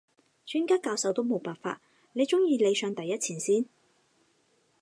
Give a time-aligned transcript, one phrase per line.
[0.47, 1.79] 專家教授都冇辦法，
[2.13, 3.67] 你中意你上第一前線？